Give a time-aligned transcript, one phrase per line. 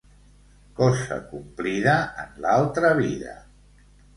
[0.79, 1.95] Cosa complida,
[2.25, 3.37] en l'altra vida.